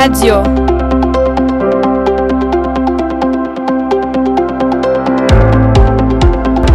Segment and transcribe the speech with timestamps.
[0.00, 0.36] Radio.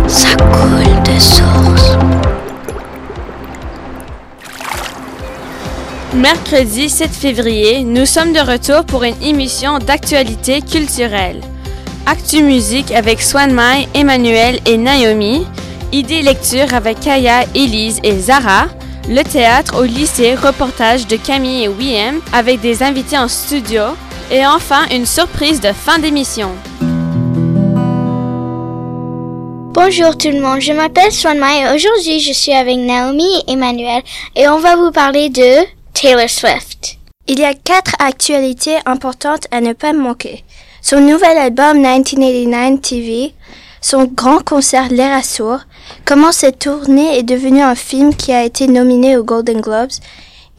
[0.08, 1.98] Ça coule de source.
[6.14, 11.42] Mercredi 7 février, nous sommes de retour pour une émission d'actualité culturelle.
[12.06, 15.48] Actu Musique avec Swanmai, Emmanuel et Naomi.
[15.92, 18.68] Idée lecture avec Kaya, Elise et Zara.
[19.08, 23.84] Le théâtre au lycée, reportage de Camille et William avec des invités en studio.
[24.32, 26.50] Et enfin, une surprise de fin d'émission.
[29.74, 34.02] Bonjour tout le monde, je m'appelle Swanmai et aujourd'hui je suis avec Naomi et Emmanuel
[34.36, 35.64] et on va vous parler de
[35.94, 36.98] Taylor Swift.
[37.28, 40.44] Il y a quatre actualités importantes à ne pas manquer.
[40.82, 43.34] Son nouvel album 1989 TV,
[43.82, 45.60] son grand concert L'Air Sourd,
[46.06, 49.92] comment cette tournée est devenue un film qui a été nominé aux Golden Globes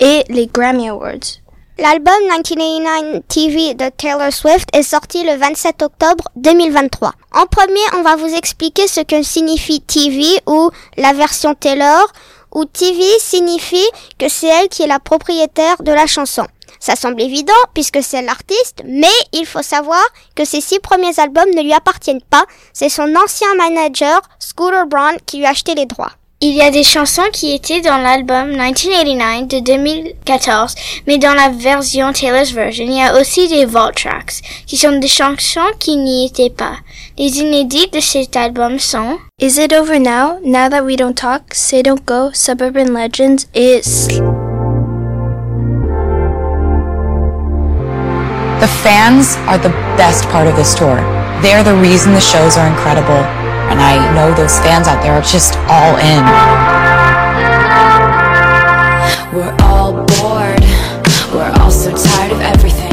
[0.01, 1.41] et les Grammy Awards?
[1.79, 7.13] L'album 1989 TV de Taylor Swift est sorti le 27 octobre 2023.
[7.35, 12.11] En premier, on va vous expliquer ce que signifie TV ou la version Taylor,
[12.55, 16.47] où TV signifie que c'est elle qui est la propriétaire de la chanson.
[16.81, 21.51] Ça semble évident puisque c'est l'artiste, mais il faut savoir que ses six premiers albums
[21.55, 22.45] ne lui appartiennent pas.
[22.73, 26.13] C'est son ancien manager, Scooter Braun, qui lui a acheté les droits.
[26.43, 30.75] Il y a des chansons qui étaient dans l'album 1989 de 2014,
[31.07, 34.99] mais dans la version Taylor's version, il y a aussi des vault tracks, qui sont
[34.99, 36.77] des chansons qui n'y étaient pas.
[37.17, 41.55] Les inédits de cet album sont Is It Over Now, Now That We Don't Talk,
[41.55, 43.81] Say Don't Go, Suburban Legends et
[48.67, 50.97] The fans are the best part of this tour.
[51.41, 53.23] They're the reason the shows are incredible.
[53.71, 56.25] And I know those fans out there are just all in.
[59.33, 60.59] We're all bored.
[61.33, 62.91] We're all so tired of everything.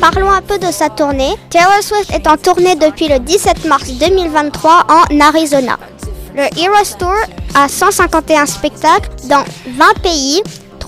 [0.00, 1.34] Parlons un peu de sa tournée.
[1.50, 5.76] Taylor Swift est en tournée depuis le 17 mars 2023 en Arizona.
[6.36, 7.16] Le Eras Tour
[7.56, 9.42] a 151 spectacles dans
[9.76, 10.42] 20 pays,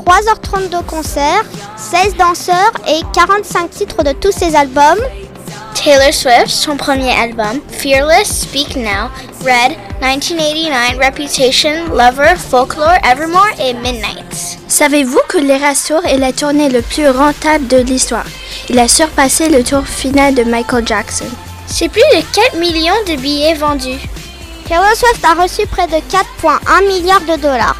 [0.08, 1.44] 3h30 de concerts,
[1.76, 4.98] 16 danseurs et 45 titres de tous ses albums.
[5.74, 9.10] Taylor Swift, son premier album, Fearless, Speak Now,
[9.44, 14.58] Red, 1989, Reputation, Lover, Folklore, Evermore et Midnights.
[14.66, 18.26] Savez-vous que l'Eras Tour est la tournée le plus rentable de l'histoire?
[18.70, 21.26] Il a surpassé le tour final de Michael Jackson.
[21.66, 24.00] C'est plus de 4 millions de billets vendus.
[24.66, 27.76] Taylor Swift a reçu près de 4,1 milliards de dollars.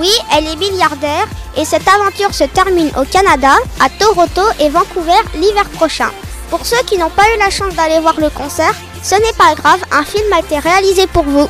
[0.00, 1.26] Oui, elle est milliardaire
[1.56, 6.10] et cette aventure se termine au Canada, à Toronto et Vancouver l'hiver prochain.
[6.50, 9.54] Pour ceux qui n'ont pas eu la chance d'aller voir le concert, ce n'est pas
[9.54, 11.48] grave, un film a été réalisé pour vous.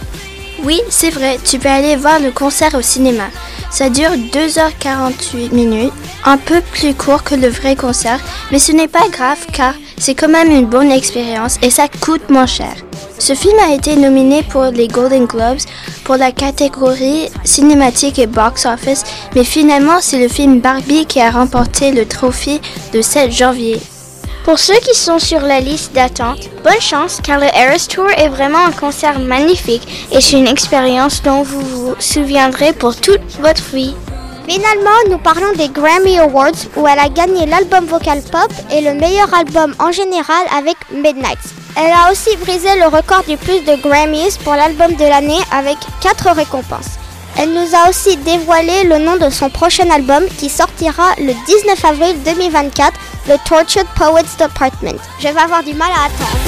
[0.64, 3.24] Oui, c'est vrai, tu peux aller voir le concert au cinéma.
[3.72, 5.94] Ça dure 2h48 minutes,
[6.26, 10.14] un peu plus court que le vrai concert, mais ce n'est pas grave car c'est
[10.14, 12.74] quand même une bonne expérience et ça coûte moins cher.
[13.18, 15.62] Ce film a été nominé pour les Golden Globes
[16.04, 21.30] pour la catégorie cinématique et box office, mais finalement c'est le film Barbie qui a
[21.30, 22.60] remporté le trophée
[22.92, 23.80] le 7 janvier.
[24.44, 28.28] Pour ceux qui sont sur la liste d'attente, bonne chance car le Eras Tour est
[28.28, 33.62] vraiment un concert magnifique et c'est une expérience dont vous vous souviendrez pour toute votre
[33.72, 33.94] vie.
[34.48, 38.94] Finalement, nous parlons des Grammy Awards où elle a gagné l'album vocal pop et le
[38.94, 41.38] meilleur album en général avec Midnight.
[41.76, 45.78] Elle a aussi brisé le record du plus de Grammys pour l'album de l'année avec
[46.00, 46.98] 4 récompenses.
[47.38, 51.84] Elle nous a aussi dévoilé le nom de son prochain album qui sortira le 19
[51.84, 52.92] avril 2024,
[53.28, 55.00] le Tortured Poets Department.
[55.18, 56.38] Je vais avoir du mal à attendre.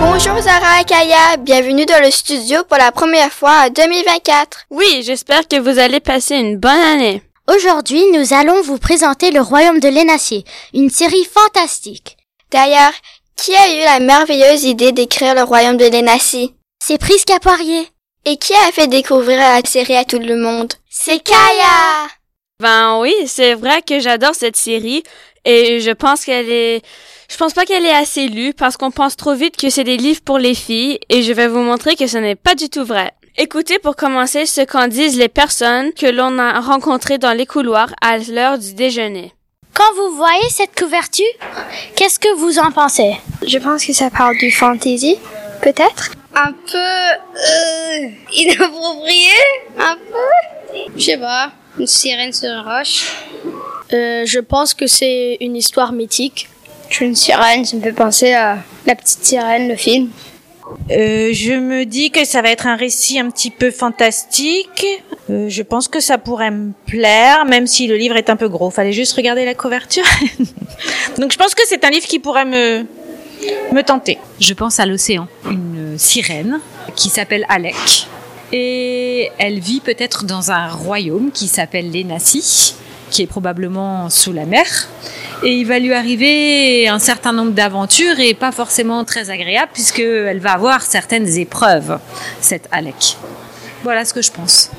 [0.00, 4.66] Bonjour Zara et Kaya, bienvenue dans le studio pour la première fois en 2024.
[4.70, 7.22] Oui, j'espère que vous allez passer une bonne année.
[7.48, 10.44] Aujourd'hui, nous allons vous présenter Le Royaume de l'Énacier,
[10.74, 12.16] une série fantastique.
[12.52, 12.92] D'ailleurs,
[13.36, 17.88] qui a eu la merveilleuse idée d'écrire le royaume de l'Énacie C'est Prisca Poirier.
[18.26, 20.74] Et qui a fait découvrir la série à tout le monde?
[20.90, 22.08] C'est Kaya
[22.60, 25.02] Ben oui, c'est vrai que j'adore cette série
[25.46, 26.82] et je pense qu'elle est
[27.30, 29.96] je pense pas qu'elle est assez lue parce qu'on pense trop vite que c'est des
[29.96, 32.84] livres pour les filles et je vais vous montrer que ce n'est pas du tout
[32.84, 33.12] vrai.
[33.38, 37.94] Écoutez pour commencer ce qu'en disent les personnes que l'on a rencontrées dans les couloirs
[38.02, 39.32] à l'heure du déjeuner.
[39.72, 41.24] Quand vous voyez cette couverture,
[41.96, 43.14] qu'est-ce que vous en pensez?
[43.46, 45.16] Je pense que ça parle du fantasy,
[45.62, 49.30] peut-être Un peu euh, inapproprié,
[49.78, 50.78] un peu.
[50.96, 53.12] Je sais pas, une sirène sur une roche.
[53.92, 56.48] Euh, je pense que c'est une histoire mythique.
[56.88, 60.10] Je suis une sirène, ça me fait penser à La Petite Sirène, le film.
[60.90, 64.86] Euh, je me dis que ça va être un récit un petit peu fantastique.
[65.28, 68.48] Euh, je pense que ça pourrait me plaire, même si le livre est un peu
[68.48, 68.70] gros.
[68.70, 70.04] Fallait juste regarder la couverture.
[71.18, 72.84] Donc je pense que c'est un livre qui pourrait me
[73.72, 74.18] me tenter.
[74.38, 76.60] Je pense à l'océan, une sirène
[76.96, 78.06] qui s'appelle Alec.
[78.52, 82.74] Et elle vit peut-être dans un royaume qui s'appelle l'Enassi,
[83.10, 84.66] qui est probablement sous la mer.
[85.42, 90.40] Et il va lui arriver un certain nombre d'aventures et pas forcément très agréables puisqu'elle
[90.40, 91.98] va avoir certaines épreuves,
[92.40, 93.16] cette Alec.
[93.82, 94.70] Voilà ce que je pense.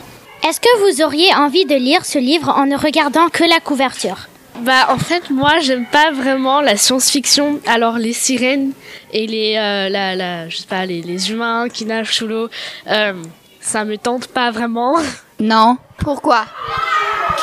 [0.48, 4.28] Est-ce que vous auriez envie de lire ce livre en ne regardant que la couverture?
[4.60, 7.60] Bah en fait moi j'aime pas vraiment la science-fiction.
[7.66, 8.74] Alors les sirènes
[9.14, 12.50] et les euh, la, la, je sais pas les, les humains qui nagent sous l'eau,
[12.88, 13.14] euh,
[13.60, 14.96] ça me tente pas vraiment.
[15.40, 15.78] Non.
[15.98, 16.46] Pourquoi?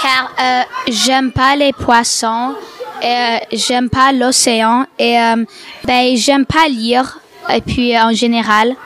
[0.00, 2.54] Car euh, j'aime pas les poissons,
[3.02, 5.44] et, euh, j'aime pas l'océan et euh,
[5.84, 7.18] ben j'aime pas lire
[7.52, 8.76] et puis en général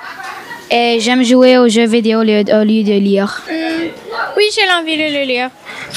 [0.73, 3.43] et j'aime jouer aux jeux vidéo au lieu, au lieu de lire.
[4.37, 5.51] Oui, j'ai envie de le lire.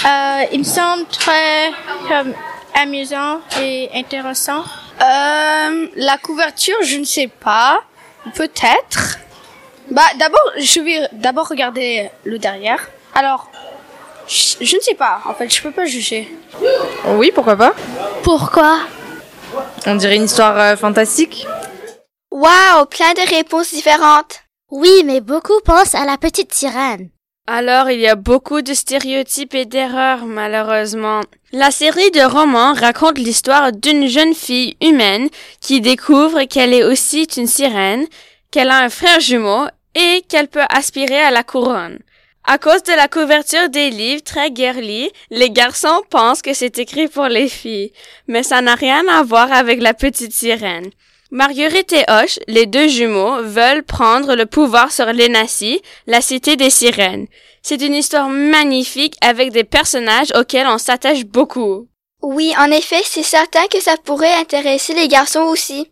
[0.05, 1.71] Euh, il me semble très
[2.09, 2.33] comme,
[2.73, 4.65] amusant et intéressant.
[5.01, 7.81] Euh, la couverture, je ne sais pas.
[8.33, 9.19] Peut-être.
[9.91, 12.89] Bah, d'abord, je vais d'abord regarder le derrière.
[13.13, 13.49] Alors,
[14.27, 15.21] je, je ne sais pas.
[15.25, 16.27] En fait, je peux pas juger.
[17.07, 17.73] Oui, pourquoi pas?
[18.23, 18.79] Pourquoi?
[19.85, 21.47] On dirait une histoire euh, fantastique.
[22.31, 24.44] Waouh, plein de réponses différentes.
[24.71, 27.09] Oui, mais beaucoup pensent à la petite sirène.
[27.45, 31.21] Alors, il y a beaucoup de stéréotypes et d'erreurs, malheureusement.
[31.51, 35.29] La série de romans raconte l'histoire d'une jeune fille humaine
[35.61, 38.07] qui découvre qu'elle est aussi une sirène,
[38.49, 41.99] qu'elle a un frère jumeau et qu'elle peut aspirer à la couronne.
[42.43, 47.07] À cause de la couverture des livres très girly, les garçons pensent que c'est écrit
[47.07, 47.91] pour les filles,
[48.27, 50.89] mais ça n'a rien à voir avec la petite sirène.
[51.31, 56.69] Marguerite et Hoche, les deux jumeaux, veulent prendre le pouvoir sur l'Enassi, la cité des
[56.69, 57.25] sirènes.
[57.63, 61.87] C'est une histoire magnifique avec des personnages auxquels on s'attache beaucoup.
[62.21, 65.91] Oui, en effet, c'est certain que ça pourrait intéresser les garçons aussi.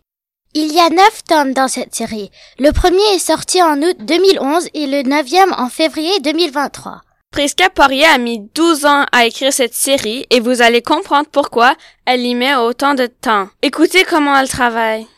[0.54, 2.30] Il y a neuf tomes dans cette série.
[2.60, 7.00] Le premier est sorti en août 2011 et le neuvième en février 2023.
[7.32, 11.74] Prisca Poirier a mis 12 ans à écrire cette série et vous allez comprendre pourquoi
[12.06, 13.48] elle y met autant de temps.
[13.62, 15.08] Écoutez comment elle travaille.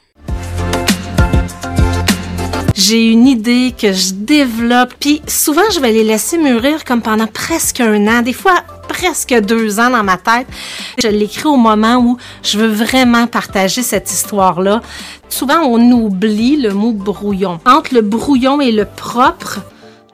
[2.76, 7.26] J'ai une idée que je développe, puis souvent je vais les laisser mûrir comme pendant
[7.26, 8.52] presque un an, des fois
[8.86, 10.46] presque deux ans dans ma tête.
[11.02, 14.82] Je l'écris au moment où je veux vraiment partager cette histoire-là.
[15.30, 17.60] Souvent on oublie le mot brouillon.
[17.64, 19.60] Entre le brouillon et le propre,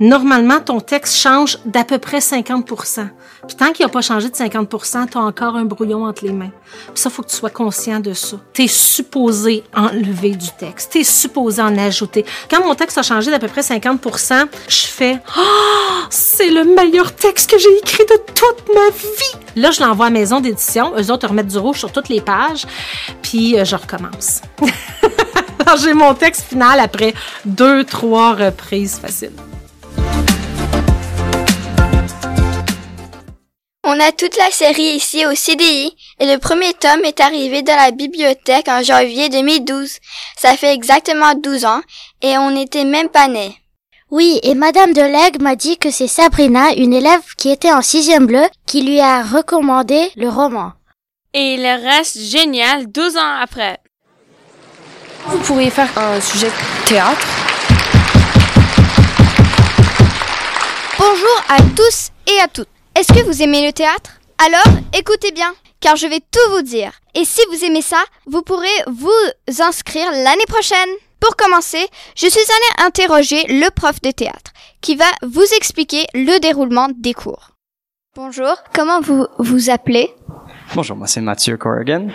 [0.02, 3.08] normalement, ton texte change d'à peu près 50%
[3.46, 6.32] Puis tant qu'il n'a pas changé de 50% tu as encore un brouillon entre les
[6.32, 6.50] mains.
[6.93, 8.37] Puis ça, faut que tu sois conscient de ça.
[8.52, 10.93] Tu es supposé enlever du texte.
[10.93, 12.25] Tu es supposé en ajouter.
[12.50, 15.40] Quand mon texte a changé d'à peu près 50% je fais «Oh,
[16.10, 20.10] c'est le meilleur texte que j'ai écrit de toute ma vie!» Là, je l'envoie à
[20.10, 20.93] la maison d'édition.
[20.98, 22.66] Eux autres remettent du rouge sur toutes les pages.
[23.22, 24.40] Puis euh, je recommence.
[25.82, 27.14] J'ai mon texte final après
[27.44, 29.32] deux, trois reprises faciles.
[33.94, 37.76] On a toute la série ici au CDI et le premier tome est arrivé dans
[37.76, 39.98] la bibliothèque en janvier 2012.
[40.38, 41.82] Ça fait exactement 12 ans
[42.22, 43.54] et on n'était même pas nés.
[44.10, 48.24] Oui, et Madame Deleg m'a dit que c'est Sabrina, une élève qui était en sixième
[48.24, 50.72] bleu, qui lui a recommandé le roman.
[51.34, 53.78] Et il reste génial 12 ans après.
[55.26, 56.50] Vous pourriez faire un sujet
[56.86, 57.26] théâtre
[60.98, 62.71] Bonjour à tous et à toutes.
[62.94, 64.20] Est-ce que vous aimez le théâtre?
[64.44, 66.93] Alors, écoutez bien, car je vais tout vous dire.
[67.15, 70.91] Et si vous aimez ça, vous pourrez vous inscrire l'année prochaine.
[71.19, 76.39] Pour commencer, je suis allée interroger le prof de théâtre, qui va vous expliquer le
[76.39, 77.53] déroulement des cours.
[78.15, 80.15] Bonjour, comment vous vous appelez?
[80.75, 82.08] Bonjour, moi c'est Mathieu Corrigan.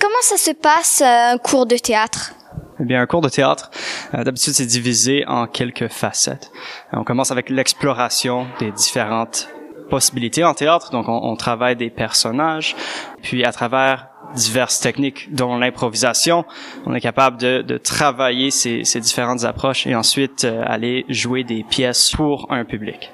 [0.00, 2.32] Comment ça se passe euh, un cours de théâtre?
[2.80, 3.70] Eh bien, un cours de théâtre,
[4.14, 6.50] euh, d'habitude, c'est divisé en quelques facettes.
[6.92, 9.48] On commence avec l'exploration des différentes
[9.88, 10.90] possibilités en théâtre.
[10.90, 12.76] Donc, on, on, travaille des personnages,
[13.22, 16.44] puis à travers diverses techniques, dont l'improvisation,
[16.84, 21.44] on est capable de, de travailler ces, ces, différentes approches et ensuite euh, aller jouer
[21.44, 23.12] des pièces pour un public.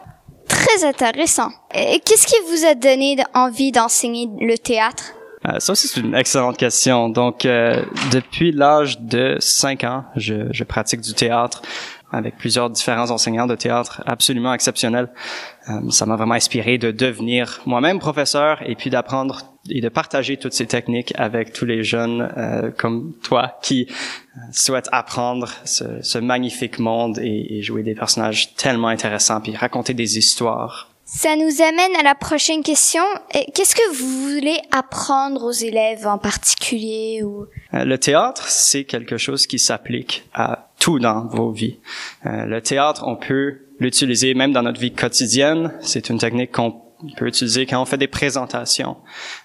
[0.49, 1.51] Très intéressant.
[1.75, 5.15] Et qu'est-ce qui vous a donné envie d'enseigner le théâtre?
[5.49, 7.09] Euh, ça aussi, c'est une excellente question.
[7.09, 11.63] Donc, euh, depuis l'âge de 5 ans, je, je, pratique du théâtre
[12.13, 15.09] avec plusieurs différents enseignants de théâtre absolument exceptionnels.
[15.69, 20.37] Euh, ça m'a vraiment inspiré de devenir moi-même professeur et puis d'apprendre et de partager
[20.37, 26.03] toutes ces techniques avec tous les jeunes euh, comme toi qui euh, souhaitent apprendre ce,
[26.03, 30.93] ce magnifique monde et, et, jouer des personnages tellement intéressants puis raconter des histoires.
[31.15, 33.03] Ça nous amène à la prochaine question.
[33.55, 37.47] Qu'est-ce que vous voulez apprendre aux élèves en particulier ou?
[37.75, 41.77] Euh, Le théâtre, c'est quelque chose qui s'applique à tout dans vos vies.
[42.27, 45.73] Euh, le théâtre, on peut l'utiliser même dans notre vie quotidienne.
[45.81, 46.83] C'est une technique qu'on
[47.17, 48.97] peut utiliser quand on fait des présentations.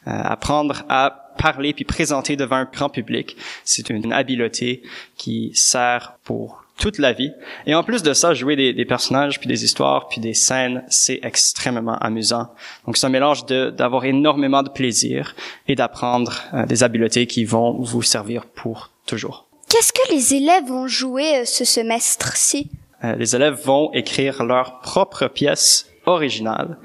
[0.08, 4.82] Euh, apprendre à parler puis présenter devant un grand public, c'est une habileté
[5.16, 7.32] qui sert pour toute la vie.
[7.68, 11.20] Et en plus de ça, jouer des, personnages, puis des histoires, puis des scènes, c'est
[11.22, 12.48] extrêmement amusant.
[12.88, 15.36] Donc c'est un mélange d'avoir énormément de plaisir
[15.68, 19.47] et d'apprendre euh, des habiletés qui vont vous servir pour toujours.
[19.70, 22.72] Qu'est-ce que les élèves vont jouer euh, ce semestre-ci?
[23.04, 26.78] Euh, Les élèves vont écrire leur propre pièce originale.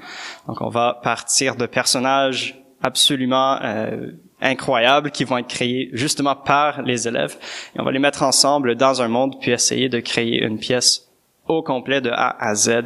[0.47, 4.11] Donc on va partir de personnages absolument euh,
[4.41, 7.37] incroyables qui vont être créés justement par les élèves.
[7.73, 11.07] Et on va les mettre ensemble dans un monde puis essayer de créer une pièce
[11.47, 12.69] au complet de A à Z.
[12.69, 12.83] Euh,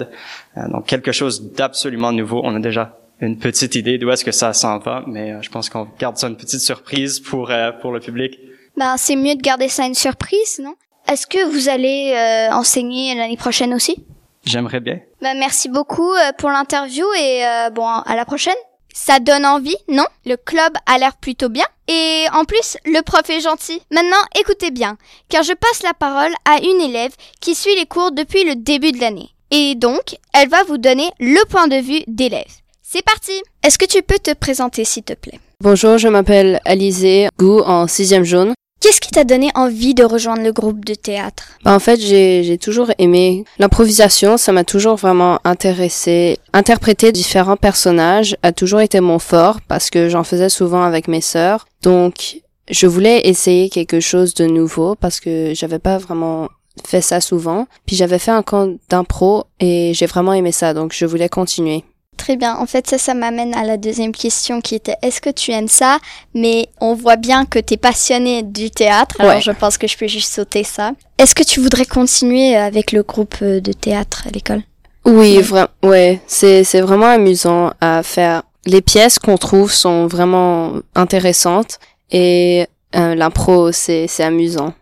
[0.71, 2.41] donc quelque chose d'absolument nouveau.
[2.43, 5.71] On a déjà une petite idée d'où est-ce que ça s'en va, mais je pense
[5.71, 7.51] qu'on garde ça une petite surprise pour
[7.81, 8.39] pour le public.
[8.77, 10.75] Ben c'est mieux de garder ça une surprise, non?
[11.11, 12.15] Est-ce que vous allez
[12.51, 14.03] enseigner l'année prochaine aussi?
[14.45, 14.99] J'aimerais bien.
[15.21, 17.43] Ben merci beaucoup pour l'interview et
[17.73, 18.55] bon à la prochaine.
[18.93, 20.05] Ça donne envie, non?
[20.25, 21.65] Le club a l'air plutôt bien.
[21.87, 23.81] Et en plus, le prof est gentil.
[23.91, 24.97] Maintenant, écoutez bien,
[25.29, 28.91] car je passe la parole à une élève qui suit les cours depuis le début
[28.91, 29.29] de l'année.
[29.51, 32.51] Et donc, elle va vous donner le point de vue d'élève.
[32.83, 33.31] C'est parti
[33.63, 35.39] Est-ce que tu peux te présenter s'il te plaît?
[35.61, 38.53] Bonjour, je m'appelle Alizé Gou en 6 jaune.
[38.79, 41.57] Qu'est-ce qui t'a donné envie de rejoindre le groupe de théâtre?
[41.63, 46.37] Bah, En fait, j'ai toujours aimé l'improvisation, ça m'a toujours vraiment intéressé.
[46.53, 51.21] Interpréter différents personnages a toujours été mon fort parce que j'en faisais souvent avec mes
[51.21, 51.67] sœurs.
[51.81, 56.49] Donc, je voulais essayer quelque chose de nouveau parce que j'avais pas vraiment
[56.85, 57.67] fait ça souvent.
[57.85, 61.83] Puis j'avais fait un camp d'impro et j'ai vraiment aimé ça, donc je voulais continuer.
[62.17, 62.57] Très bien.
[62.57, 65.67] En fait, ça, ça m'amène à la deuxième question qui était est-ce que tu aimes
[65.67, 65.99] ça?
[66.33, 69.95] Mais on voit bien que tu es passionné du théâtre, alors je pense que je
[69.97, 70.91] peux juste sauter ça.
[71.17, 74.63] Est-ce que tu voudrais continuer avec le groupe euh, de théâtre à l'école?
[75.05, 75.69] Oui, vraiment.
[75.83, 78.43] Ouais, c'est c'est vraiment amusant à faire.
[78.65, 81.79] Les pièces qu'on trouve sont vraiment intéressantes
[82.11, 84.73] et euh, l'impro c'est c'est amusant.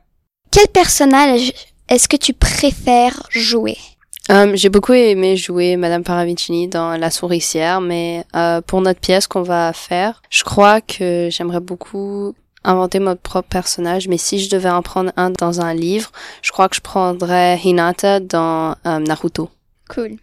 [0.51, 1.51] Quel personnage
[1.89, 3.77] est-ce que tu préfères jouer?
[4.31, 9.27] Euh, j'ai beaucoup aimé jouer Madame Paravicini dans La Souricière, mais euh, pour notre pièce
[9.27, 14.49] qu'on va faire, je crois que j'aimerais beaucoup inventer mon propre personnage, mais si je
[14.49, 18.99] devais en prendre un dans un livre, je crois que je prendrais Hinata dans euh,
[18.99, 19.49] Naruto.
[19.89, 20.15] Cool.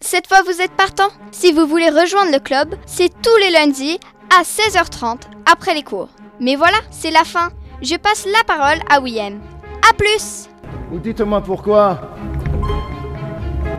[0.00, 4.00] Cette fois, vous êtes partant Si vous voulez rejoindre le club, c'est tous les lundis
[4.36, 6.08] à 16h30 après les cours.
[6.40, 7.50] Mais voilà, c'est la fin.
[7.82, 9.40] Je passe la parole à William.
[9.88, 10.48] À plus
[10.92, 12.00] Ou dites-moi pourquoi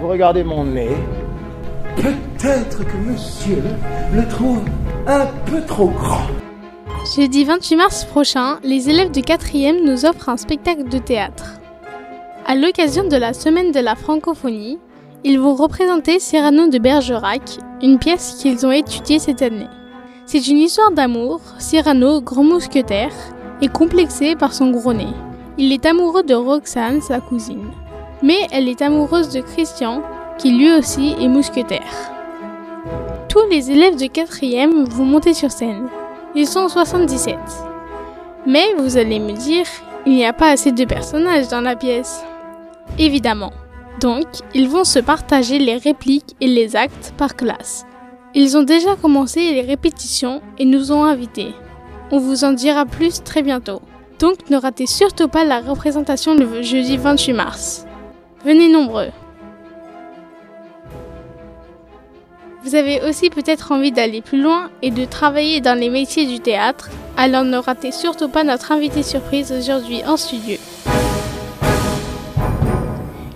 [0.03, 0.98] vous regardez mon nez.
[1.95, 3.63] Peut-être que monsieur
[4.13, 4.60] le trouve
[5.07, 6.27] un peu trop grand.
[7.15, 11.53] Jeudi 28 mars prochain, les élèves de 4e nous offrent un spectacle de théâtre.
[12.45, 14.77] À l'occasion de la semaine de la francophonie,
[15.24, 19.69] ils vont représenter Cyrano de Bergerac, une pièce qu'ils ont étudiée cette année.
[20.25, 21.39] C'est une histoire d'amour.
[21.60, 23.13] Cyrano, grand mousquetaire,
[23.62, 25.13] est complexé par son gros nez.
[25.57, 27.72] Il est amoureux de Roxane, sa cousine
[28.24, 30.01] mais elle est amoureuse de Christian,
[30.39, 32.12] qui lui aussi est mousquetaire.
[33.30, 35.88] Tous les élèves de 4e vont monter sur scène.
[36.34, 37.36] Ils sont 77.
[38.48, 39.65] Mais vous allez me dire,
[40.06, 42.24] il n'y a pas assez de personnages dans la pièce.
[42.98, 43.51] Évidemment.
[44.00, 47.86] Donc, ils vont se partager les répliques et les actes par classe.
[48.34, 51.53] Ils ont déjà commencé les répétitions et nous ont invités.
[52.12, 53.82] On vous en dira plus très bientôt.
[54.20, 57.86] Donc ne ratez surtout pas la représentation le jeudi 28 mars.
[58.43, 59.09] Venez nombreux.
[62.63, 66.39] Vous avez aussi peut-être envie d'aller plus loin et de travailler dans les métiers du
[66.39, 70.57] théâtre, alors ne ratez surtout pas notre invité surprise aujourd'hui en studio.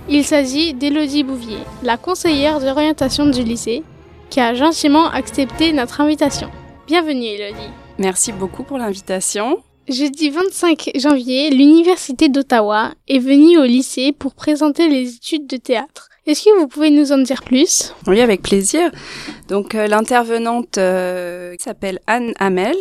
[0.09, 3.83] Il s'agit d'Élodie Bouvier, la conseillère d'orientation du lycée,
[4.29, 6.49] qui a gentiment accepté notre invitation.
[6.85, 7.69] Bienvenue Élodie.
[7.97, 9.61] Merci beaucoup pour l'invitation.
[9.89, 16.09] Jeudi 25 janvier, l'Université d'Ottawa est venue au lycée pour présenter les études de théâtre.
[16.25, 17.93] Est-ce que vous pouvez nous en dire plus?
[18.05, 18.91] Oui, avec plaisir.
[19.47, 22.75] Donc euh, l'intervenante euh, s'appelle Anne Hamels.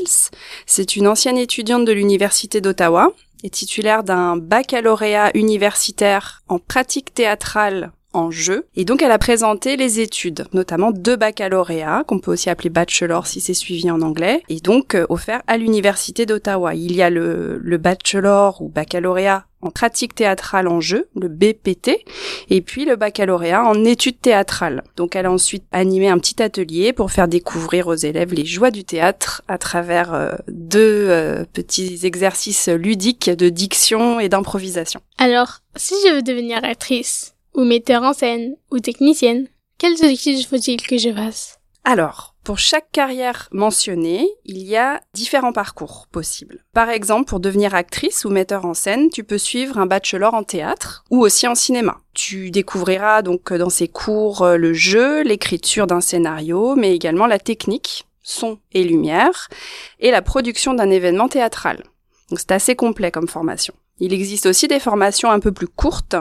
[0.67, 3.13] C'est une ancienne étudiante de l'Université d'Ottawa
[3.45, 8.67] et titulaire d'un baccalauréat universitaire en pratique théâtrale en jeu.
[8.75, 13.27] Et donc elle a présenté les études, notamment deux baccalauréats, qu'on peut aussi appeler bachelor
[13.27, 16.75] si c'est suivi en anglais, et donc euh, offert à l'université d'Ottawa.
[16.75, 22.05] Il y a le, le bachelor ou baccalauréat en pratique théâtrale en jeu, le BPT,
[22.51, 24.85] et puis le baccalauréat en études théâtrales.
[24.97, 28.71] Donc elle a ensuite animé un petit atelier pour faire découvrir aux élèves les joies
[28.71, 35.01] du théâtre à travers euh, deux euh, petits exercices ludiques de diction et d'improvisation.
[35.19, 39.49] Alors, si je veux devenir actrice, ou metteur en scène, ou technicienne,
[39.79, 41.59] quelles études faut-il que je fasse?
[41.85, 46.65] Alors, pour chaque carrière mentionnée, il y a différents parcours possibles.
[46.73, 50.43] Par exemple, pour devenir actrice ou metteur en scène, tu peux suivre un bachelor en
[50.43, 51.99] théâtre ou aussi en cinéma.
[52.13, 57.39] Tu découvriras donc dans ces cours euh, le jeu, l'écriture d'un scénario, mais également la
[57.39, 59.49] technique, son et lumière,
[60.01, 61.85] et la production d'un événement théâtral.
[62.31, 63.75] Donc c'est assez complet comme formation.
[63.99, 66.17] Il existe aussi des formations un peu plus courtes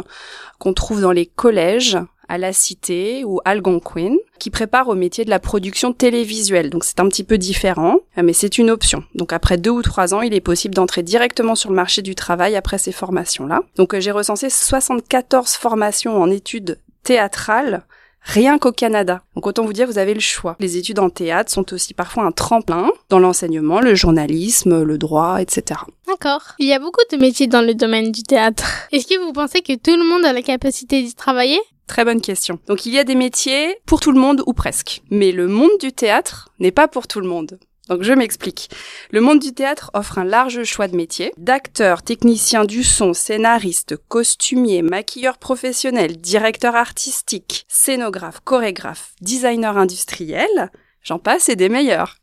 [0.59, 5.29] qu'on trouve dans les collèges à la Cité ou Algonquin, qui prépare au métier de
[5.29, 6.69] la production télévisuelle.
[6.69, 9.03] Donc c'est un petit peu différent, mais c'est une option.
[9.13, 12.15] Donc après deux ou trois ans, il est possible d'entrer directement sur le marché du
[12.15, 13.61] travail après ces formations-là.
[13.75, 17.85] Donc euh, j'ai recensé 74 formations en études théâtrales
[18.25, 19.21] rien qu'au Canada.
[19.35, 20.57] Donc autant vous dire, vous avez le choix.
[20.59, 25.41] Les études en théâtre sont aussi parfois un tremplin dans l'enseignement, le journalisme, le droit,
[25.41, 25.79] etc.
[26.07, 26.55] D'accord.
[26.59, 28.65] Il y a beaucoup de métiers dans le domaine du théâtre.
[28.91, 31.59] Est-ce que vous pensez que tout le monde a la capacité d'y travailler?
[31.87, 32.59] Très bonne question.
[32.67, 35.01] Donc il y a des métiers pour tout le monde ou presque.
[35.11, 37.59] Mais le monde du théâtre n'est pas pour tout le monde.
[37.89, 38.69] Donc je m'explique.
[39.11, 41.33] Le monde du théâtre offre un large choix de métiers.
[41.37, 50.71] D'acteurs, techniciens du son, scénaristes, costumiers, maquilleurs professionnels, directeurs artistiques, scénographes, chorégraphes, designers industriels,
[51.03, 52.17] j'en passe et des meilleurs.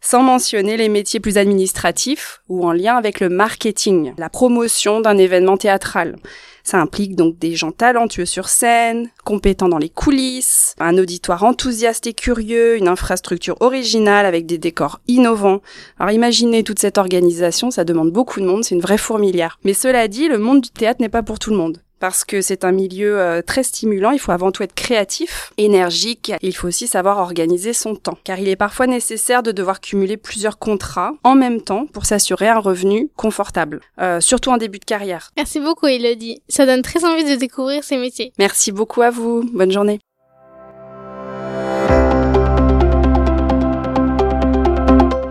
[0.00, 5.18] Sans mentionner les métiers plus administratifs ou en lien avec le marketing, la promotion d'un
[5.18, 6.16] événement théâtral.
[6.62, 12.06] Ça implique donc des gens talentueux sur scène, compétents dans les coulisses, un auditoire enthousiaste
[12.06, 15.62] et curieux, une infrastructure originale avec des décors innovants.
[15.98, 19.58] Alors imaginez toute cette organisation, ça demande beaucoup de monde, c'est une vraie fourmilière.
[19.64, 22.40] Mais cela dit, le monde du théâtre n'est pas pour tout le monde parce que
[22.40, 24.10] c'est un milieu euh, très stimulant.
[24.10, 28.18] Il faut avant tout être créatif, énergique, et il faut aussi savoir organiser son temps,
[28.24, 32.48] car il est parfois nécessaire de devoir cumuler plusieurs contrats en même temps pour s'assurer
[32.48, 35.30] un revenu confortable, euh, surtout en début de carrière.
[35.36, 36.42] Merci beaucoup, Elodie.
[36.48, 38.32] Ça donne très envie de découvrir ces métiers.
[38.38, 39.44] Merci beaucoup à vous.
[39.52, 40.00] Bonne journée.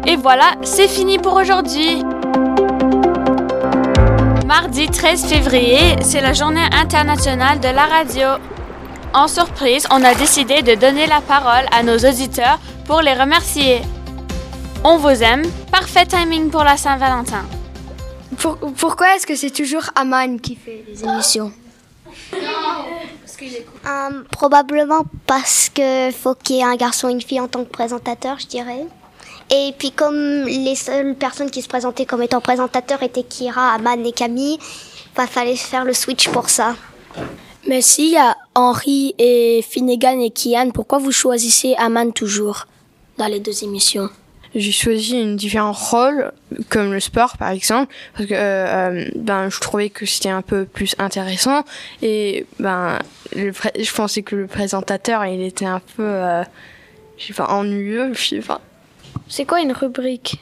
[0.07, 2.03] Et voilà, c'est fini pour aujourd'hui.
[4.49, 8.27] Mardi 13 février, c'est la journée internationale de la radio.
[9.13, 12.57] En surprise, on a décidé de donner la parole à nos auditeurs
[12.87, 13.81] pour les remercier.
[14.83, 17.45] On vous aime, parfait timing pour la Saint-Valentin.
[18.39, 21.51] Pour- pourquoi est-ce que c'est toujours Aman qui fait les émissions?
[23.85, 27.63] Euh, probablement parce que faut qu'il y ait un garçon et une fille en tant
[27.63, 28.87] que présentateur, je dirais.
[29.51, 34.05] Et puis comme les seules personnes qui se présentaient comme étant présentateurs étaient Kira, Aman
[34.05, 34.59] et Camille,
[35.17, 36.75] il fallait faire le switch pour ça.
[37.67, 42.67] Mais s'il y a Henri et Finnegan et Kian, pourquoi vous choisissez Aman toujours
[43.17, 44.09] dans les deux émissions?
[44.55, 46.31] J'ai choisi une différent rôle,
[46.69, 50.41] comme le sport par exemple, parce que euh, euh, ben je trouvais que c'était un
[50.41, 51.63] peu plus intéressant
[52.01, 52.97] et ben
[53.35, 56.43] le je pensais que le présentateur il était un peu euh,
[57.17, 58.61] je sais pas ennuyeux, je sais pas.
[59.27, 60.39] C'est quoi une rubrique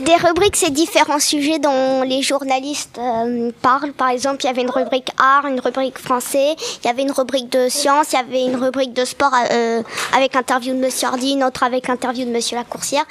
[0.00, 3.92] Des rubriques, c'est différents sujets dont les journalistes euh, parlent.
[3.92, 7.12] Par exemple, il y avait une rubrique art, une rubrique français, il y avait une
[7.12, 9.82] rubrique de sciences, il y avait une rubrique de sport euh,
[10.16, 13.04] avec interview de Monsieur Hardy, une autre avec interview de Monsieur Lacourcière.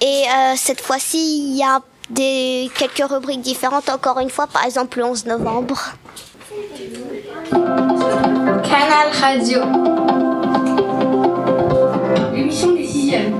[0.00, 4.64] Et euh, cette fois-ci, il y a des, quelques rubriques différentes, encore une fois, par
[4.64, 5.78] exemple le 11 novembre.
[8.62, 10.03] Canal Radio.
[12.54, 13.34] L'émission des sixièmes.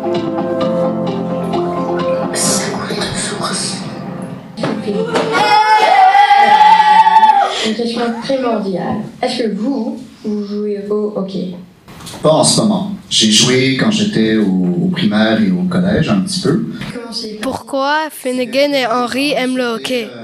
[7.65, 8.97] Une question primordiale.
[9.23, 11.55] Est-ce que vous, vous jouez au hockey?
[12.25, 12.91] Pas en ce moment.
[13.09, 16.65] J'ai joué quand j'étais au, au primaire et au collège un petit peu.
[17.41, 20.09] Pourquoi Finnegan et Henri aiment le hockey?
[20.13, 20.24] Euh,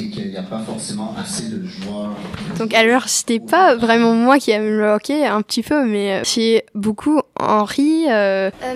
[0.00, 2.14] et qu'il n'y a pas forcément assez de joueurs.
[2.58, 6.20] Donc alors c'était pas vraiment moi qui aime le hockey un petit peu mais euh,
[6.24, 8.74] c'est beaucoup Henri euh, Euh,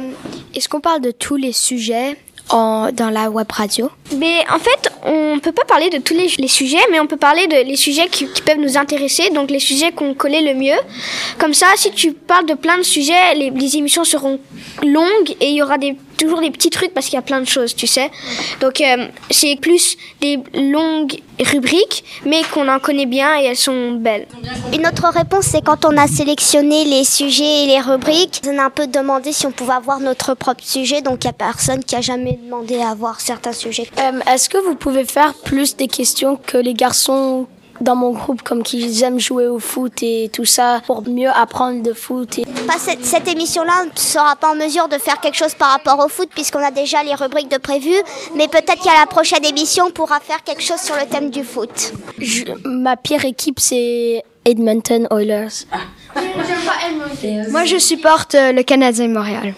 [0.54, 2.16] Est-ce qu'on parle de tous les sujets
[2.50, 3.90] en, dans la web radio?
[4.18, 7.16] Mais en fait, on peut pas parler de tous les, les sujets, mais on peut
[7.16, 10.54] parler de les sujets qui, qui peuvent nous intéresser, donc les sujets qu'on connaît le
[10.58, 10.78] mieux.
[11.38, 14.38] Comme ça, si tu parles de plein de sujets, les, les émissions seront
[14.82, 17.40] longues et il y aura des toujours des petits trucs parce qu'il y a plein
[17.40, 18.10] de choses, tu sais.
[18.60, 21.20] Donc euh, c'est plus des longues
[21.52, 24.26] rubriques, mais qu'on en connaît bien et elles sont belles.
[24.72, 28.64] Une autre réponse, c'est quand on a sélectionné les sujets et les rubriques, on a
[28.64, 31.82] un peu demandé si on pouvait avoir notre propre sujet, donc il n'y a personne
[31.84, 33.88] qui a jamais demandé à avoir certains sujets.
[33.98, 37.46] Euh, Est-ce que vous pouvez faire plus des questions que les garçons
[37.80, 41.82] dans mon groupe, comme qu'ils aiment jouer au foot et tout ça, pour mieux apprendre
[41.82, 42.44] de foot et...
[42.66, 46.04] Pas cette, cette émission-là ne sera pas en mesure de faire quelque chose par rapport
[46.04, 47.90] au foot puisqu'on a déjà les rubriques de prévues,
[48.36, 51.42] mais peut-être qu'à la prochaine émission, on pourra faire quelque chose sur le thème du
[51.44, 51.92] foot.
[52.18, 55.66] Je- ma pire équipe, c'est Edmonton Oilers.
[57.50, 59.54] Moi, je supporte euh, le Canadien de Montréal.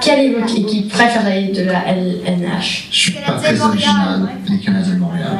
[0.00, 4.94] Quelle est votre équipe préférée de la LNH Je suis pas très original, les Canadiens
[4.94, 5.38] de Montréal.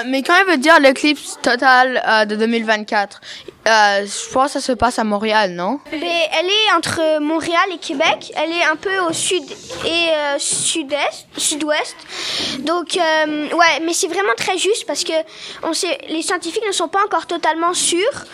[0.00, 3.20] Euh, mais quand elle veut dire l'éclipse totale euh, de 2024,
[3.68, 5.80] euh, je pense que ça se passe à Montréal, non?
[5.92, 8.32] Mais elle est entre Montréal et Québec.
[8.36, 9.42] Elle est un peu au sud
[9.84, 11.96] et sud-est, sud-ouest.
[12.60, 15.12] Donc ouais, mais c'est vraiment très juste parce que
[15.62, 18.24] on sait, les scientifiques ne sont pas encore totalement sûrs,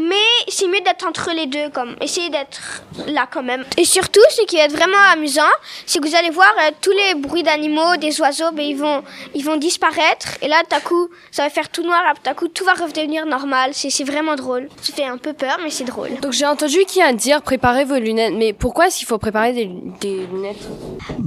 [0.00, 0.16] mais
[0.48, 3.64] c'est mieux d'être entre les deux, comme essayer d'être là quand même.
[3.76, 5.42] Et surtout, ce qui va être vraiment amusant,
[5.86, 9.04] c'est que vous allez voir tous les bruits d'animaux, des oiseaux, ben ils vont
[9.34, 12.30] ils vont disparaître et là, tout à coup, ça va faire tout noir, et tout
[12.30, 13.70] à coup, tout va redevenir normal.
[13.72, 14.68] C'est c'est vraiment drôle.
[14.80, 16.10] Ça fait un peu peur, mais c'est drôle.
[16.20, 19.06] Donc j'ai entendu qu'il y a à dire préparez vos lunettes, mais pourquoi est-ce qu'il
[19.06, 19.70] faut préparer des,
[20.00, 20.68] des lunettes?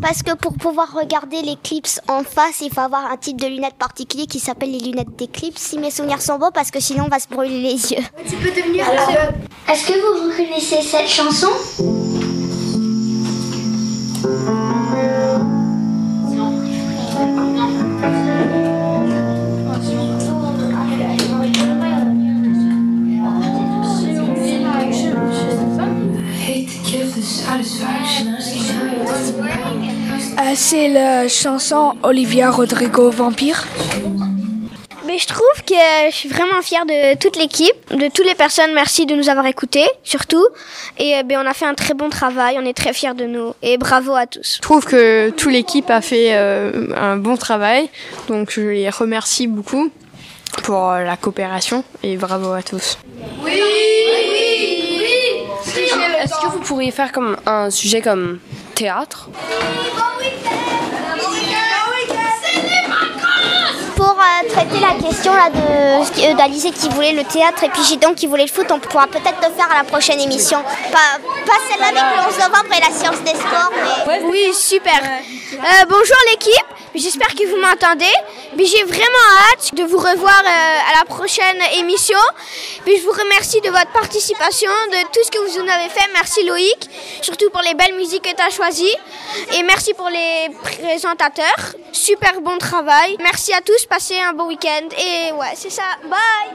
[0.01, 3.75] Parce que pour pouvoir regarder l'éclipse en face, il faut avoir un type de lunettes
[3.75, 5.61] particulier qui s'appelle les lunettes d'éclipse.
[5.61, 8.03] Si mes souvenirs sont bons, parce que sinon on va se brûler les yeux.
[8.27, 8.85] Tu peux devenir.
[9.69, 11.49] Est-ce que vous reconnaissez cette chanson?
[30.87, 33.65] La chanson Olivia Rodrigo Vampire?
[35.07, 35.73] Mais je trouve que
[36.09, 38.71] je suis vraiment fière de toute l'équipe, de toutes les personnes.
[38.73, 40.45] Merci de nous avoir écoutés, surtout.
[40.99, 42.57] Et euh, ben, on a fait un très bon travail.
[42.59, 43.53] On est très fiers de nous.
[43.63, 44.57] Et bravo à tous.
[44.57, 47.89] Je trouve que toute l'équipe a fait euh, un bon travail,
[48.27, 49.89] donc je les remercie beaucoup
[50.63, 52.99] pour euh, la coopération et bravo à tous.
[56.21, 58.39] Est-ce que vous pourriez faire comme un sujet comme
[58.75, 59.29] théâtre?
[64.55, 65.59] Traiter la question là de
[66.21, 69.05] euh, d'Alizé qui voulait le théâtre et puis Gidon qui voulait le foot, on pourra
[69.05, 70.63] peut-être le faire à la prochaine émission.
[70.93, 73.71] Pas, pas celle-là avec le 11 novembre et la séance des sports,
[74.07, 74.21] mais...
[74.23, 74.95] Oui, super.
[74.95, 76.65] Euh, bonjour l'équipe.
[76.95, 78.13] J'espère que vous m'entendez.
[78.57, 82.17] J'ai vraiment hâte de vous revoir euh, à la prochaine émission.
[82.85, 86.09] Puis je vous remercie de votre participation, de tout ce que vous en avez fait.
[86.13, 86.89] Merci Loïc,
[87.21, 88.95] surtout pour les belles musiques que tu as choisies.
[89.53, 91.75] Et merci pour les présentateurs.
[91.91, 93.17] Super bon travail.
[93.19, 93.85] Merci à tous.
[93.87, 94.89] Passez un bon week-end.
[94.97, 95.97] Et ouais, c'est ça.
[96.03, 96.53] Bye